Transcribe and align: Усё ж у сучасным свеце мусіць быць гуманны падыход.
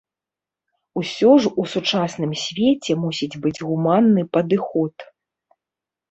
Усё 1.01 1.31
ж 1.41 1.49
у 1.63 1.65
сучасным 1.73 2.31
свеце 2.43 2.91
мусіць 3.03 3.39
быць 3.43 3.63
гуманны 3.73 4.23
падыход. 4.39 5.05